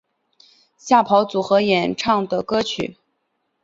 [0.79, 2.97] 吓跑组合演唱的歌曲。